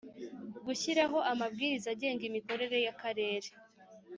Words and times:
Gushyiraho 0.65 1.17
amabwiriza 1.31 1.87
agenga 1.95 2.23
imikorere 2.29 2.77
y 2.85 2.89
akarere 2.93 3.49